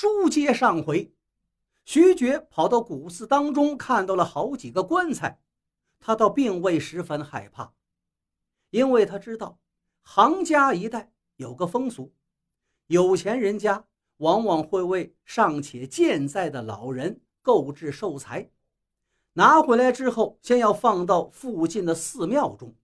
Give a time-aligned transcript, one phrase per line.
[0.00, 1.12] 书接上回，
[1.84, 5.42] 徐觉跑到古寺当中，看到了好几个棺材，
[5.98, 7.74] 他倒并未十分害怕，
[8.70, 9.58] 因为他知道
[10.00, 12.14] 杭家一带有个风俗，
[12.86, 13.84] 有钱人家
[14.16, 18.50] 往往会为尚且健在的老人购置寿材，
[19.34, 22.74] 拿回来之后，先要放到附近的寺庙中，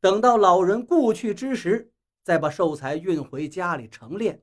[0.00, 4.40] 等到老人故去之时，再把寿材运回家里陈殓，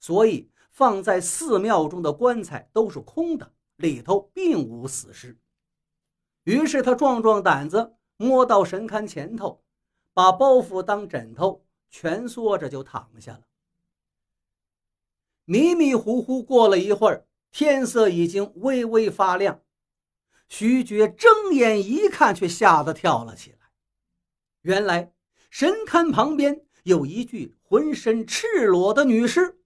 [0.00, 0.50] 所以。
[0.72, 5.38] 放在寺庙中的棺材都是空的，里头并无死尸。
[6.44, 9.62] 于是他壮壮胆子，摸到神龛前头，
[10.14, 13.42] 把包袱当枕头蜷缩着就躺下了。
[15.44, 19.60] 迷迷糊糊过了一会儿，天色已经微微发亮。
[20.48, 23.58] 徐觉睁眼一看，却吓得跳了起来。
[24.62, 25.12] 原来
[25.50, 29.61] 神龛旁边有一具浑身赤裸的女尸。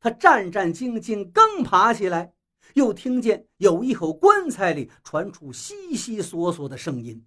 [0.00, 2.32] 他战战兢兢，刚爬起来，
[2.72, 7.26] 又听见有一口棺材里传出悉悉索索的声音。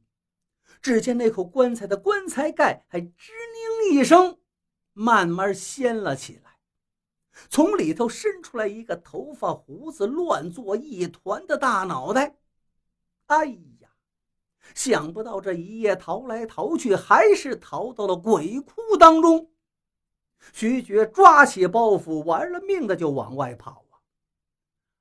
[0.82, 3.30] 只见那口棺材的棺材盖还吱
[3.88, 4.40] 宁一声，
[4.92, 6.58] 慢慢掀了起来，
[7.48, 12.38] 从里头伸出来一个头发胡子乱作一团的大脑袋。
[13.28, 13.90] 哎呀，
[14.74, 19.53] 想不到这一夜逃来逃去，还是逃到了鬼窟当中。
[20.52, 23.96] 徐觉抓起包袱，玩了命的就往外跑啊！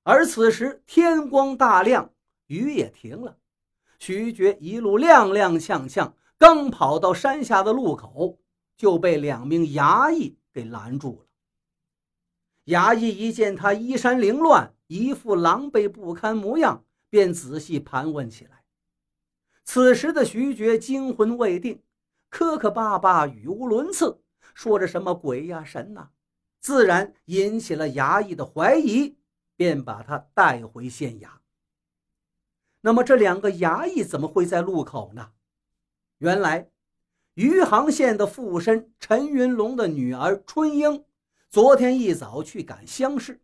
[0.05, 2.13] 而此时天光大亮，
[2.47, 3.37] 雨也停了。
[3.99, 8.39] 徐觉一路踉踉跄跄，刚跑到山下的路口，
[8.77, 11.27] 就被两名衙役给拦住了。
[12.67, 18.63] 衙役一见他衣衫凌乱，一副狼狈不堪模样，便仔细盘问起来。
[19.65, 21.83] 此时的徐觉惊魂未定，
[22.31, 24.22] 磕磕巴巴，语无伦次。
[24.55, 26.11] 说着什么鬼呀神呐，
[26.61, 29.17] 自然引起了衙役的怀疑，
[29.57, 31.29] 便把他带回县衙。
[32.81, 35.33] 那么这两个衙役怎么会在路口呢？
[36.19, 36.71] 原来，
[37.35, 41.05] 余杭县的附身陈云龙的女儿春英，
[41.49, 43.41] 昨天一早去赶乡试。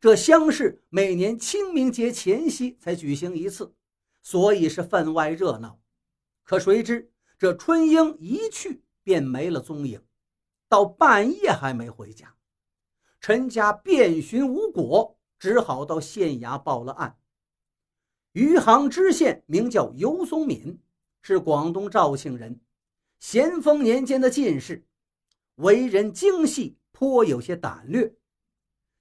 [0.00, 3.74] 这乡试每年清明节前夕才举行一次，
[4.22, 5.80] 所以是分外热闹。
[6.42, 8.83] 可谁知这春英一去。
[9.04, 10.02] 便没了踪影，
[10.68, 12.34] 到半夜还没回家。
[13.20, 17.16] 陈家遍寻无果，只好到县衙报了案。
[18.32, 20.80] 余杭知县名叫尤松敏，
[21.22, 22.58] 是广东肇庆人，
[23.20, 24.84] 咸丰年间的进士，
[25.56, 28.12] 为人精细，颇有些胆略。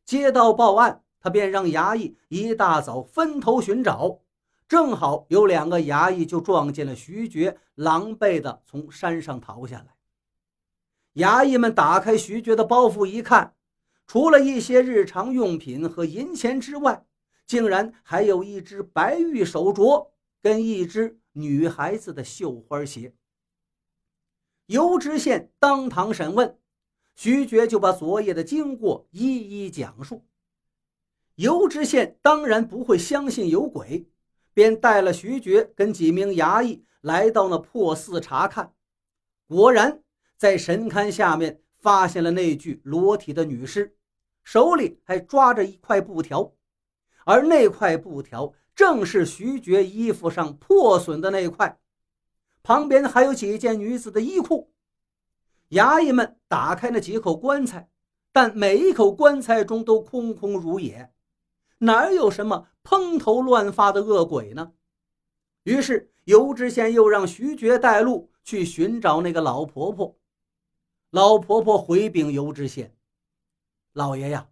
[0.06, 4.20] 接到报案，他便让衙役一大早分头寻找。
[4.68, 9.93] 正好有两个衙役就撞见了徐觉，狼狈地从山上逃下来。
[11.16, 13.56] 衙役们打开徐觉的包袱一看，
[14.08, 17.06] 除了一些日常用品和银钱之外，
[17.46, 20.10] 竟然还有一只白玉手镯
[20.42, 23.14] 跟一只女孩子的绣花鞋。
[24.68, 26.58] 尤知县当堂审问，
[27.16, 30.26] 徐觉就把昨夜的经过一一讲述。
[31.36, 34.10] 尤知县当然不会相信有鬼。
[34.56, 38.72] 便带了徐觉跟几名衙役来到那破寺查看，
[39.48, 40.04] 果然
[40.38, 43.96] 在神龛下面发现了那具裸体的女尸，
[44.44, 46.54] 手里还抓着一块布条，
[47.26, 51.80] 而那块布条正是徐觉衣服上破损的那块，
[52.62, 54.72] 旁边还有几件女子的衣裤。
[55.70, 57.90] 衙役们打开那几口棺材，
[58.32, 61.12] 但每一口棺材中都空空如也。
[61.80, 64.74] 哪有什么蓬头乱发的恶鬼呢？
[65.64, 70.18] 于是尤知县又让徐觉带路去寻找那个老婆婆。
[71.14, 72.98] 老婆婆回禀尤知县
[73.94, 74.50] ：“老爷呀，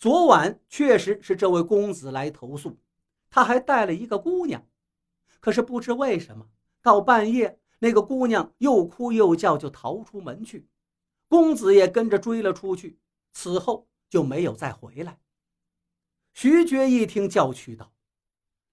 [0.00, 2.76] 昨晚确实是这位公子来投诉，
[3.30, 4.66] 他还带了一个姑娘。
[5.38, 6.48] 可是不知为什么，
[6.82, 10.66] 到半夜那个姑娘又哭又叫，就逃出门去，
[11.28, 12.98] 公子也跟着追了出去，
[13.32, 15.20] 此后就没有再回来。”
[16.34, 17.92] 徐觉一听，叫屈道：“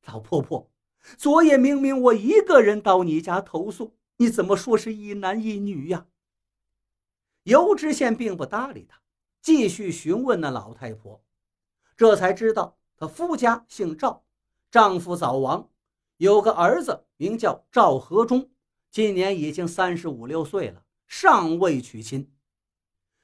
[0.07, 0.71] 老婆婆，
[1.15, 6.07] 昨夜明明我一个人到你家投诉，你怎么说是一男一女呀？”
[7.43, 9.01] 尤知县并不搭理他，
[9.41, 11.23] 继续询问那老太婆，
[11.97, 14.23] 这才知道她夫家姓赵，
[14.71, 15.69] 丈夫早亡，
[16.17, 18.49] 有个儿子名叫赵和忠，
[18.91, 22.31] 今年已经三十五六岁了，尚未娶亲。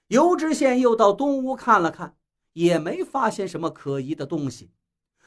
[0.08, 2.18] 尤知县又到东屋看了看。
[2.56, 4.72] 也没发现什么可疑的东西，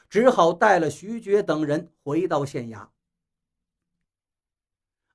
[0.09, 2.87] 只好带了徐觉等人回到县衙。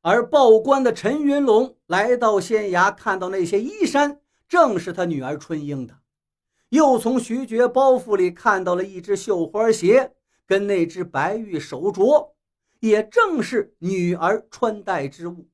[0.07, 5.99] 而报官的陈云龙来到县衙，看到那些衣衫，正是他女儿春英的，
[6.69, 10.15] 又从徐觉包袱里看到了一只绣花鞋，
[10.45, 12.33] 跟那只白玉手镯，
[12.81, 15.49] 也正是女儿穿戴之物。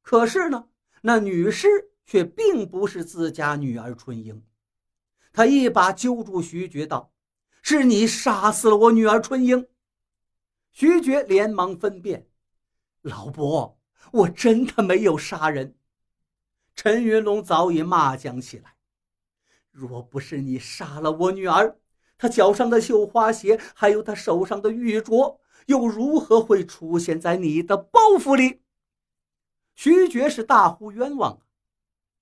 [0.00, 0.64] 可是呢，
[1.02, 1.68] 那女尸
[2.06, 4.42] 却并不是自家女儿春英。
[5.34, 7.12] 他一把揪住徐觉，道
[7.60, 9.66] ：“是你杀死了我女儿春英。”
[10.72, 12.26] 徐觉连忙分辨
[13.02, 13.78] ：“老伯，
[14.10, 15.76] 我真的没有杀人。”
[16.74, 18.76] 陈云龙早已骂将起来
[19.70, 21.78] ：“若不是你杀了我女儿，
[22.18, 28.62] 她脚上的绣花鞋，还有她手上的玉镯，又如何会出现在你的包袱里？”
[29.74, 31.40] 徐觉是大呼冤枉啊！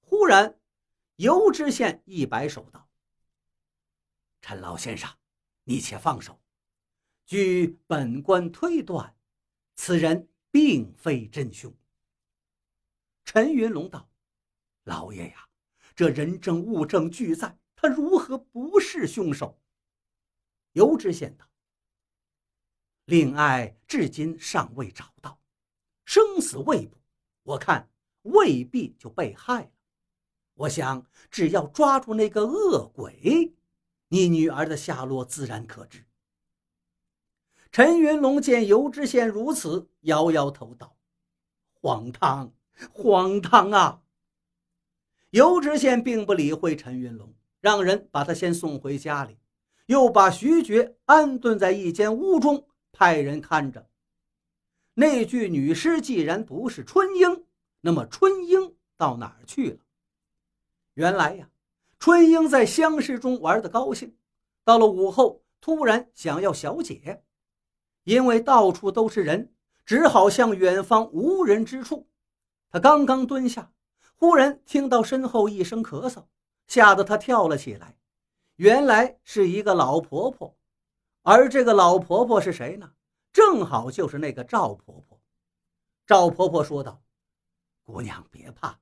[0.01, 0.59] 忽然，
[1.17, 2.89] 尤知县一摆手道
[4.41, 5.11] ：“陈老先生，
[5.65, 6.41] 你且放手。
[7.27, 9.17] 据本官推断，
[9.77, 11.75] 此人并非真凶。”
[13.25, 14.09] 陈云龙道。
[14.85, 15.49] 老爷呀，
[15.95, 19.61] 这人证物证俱在，他如何不是凶手？
[20.73, 21.47] 尤知县道
[23.05, 25.41] ：“令爱至今尚未找到，
[26.05, 26.97] 生死未卜，
[27.43, 27.91] 我看
[28.23, 29.71] 未必就被害了。
[30.55, 33.55] 我想，只要抓住那个恶鬼，
[34.09, 36.07] 你女儿的下落自然可知。”
[37.73, 40.97] 陈云龙见尤知县如此，摇摇头道
[41.81, 42.53] ：“荒唐，
[42.93, 44.03] 荒唐啊！”
[45.31, 49.39] 尤知县并不理会陈云龙，让人把他先送回家里，
[49.87, 53.89] 又把徐觉安顿在一间屋中，派人看着。
[54.95, 57.47] 那具女尸既然不是春英，
[57.83, 59.79] 那么春英到哪儿去了？
[60.95, 61.49] 原来呀，
[62.01, 64.17] 春英在乡试中玩的高兴，
[64.65, 67.23] 到了午后突然想要小解，
[68.05, 69.53] 因为到处都是人，
[69.85, 72.09] 只好向远方无人之处。
[72.71, 73.73] 他刚刚蹲下。
[74.17, 76.27] 忽然听到身后一声咳嗽，
[76.67, 77.97] 吓得他跳了起来。
[78.57, 80.55] 原来是一个老婆婆，
[81.23, 82.93] 而这个老婆婆是谁呢？
[83.33, 85.19] 正好就是那个赵婆婆。
[86.07, 87.01] 赵婆婆说道
[87.83, 88.79] ：“姑娘别怕，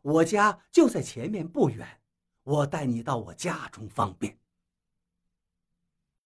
[0.00, 1.86] 我家就在前面不远，
[2.42, 4.34] 我带你到我家中方便。”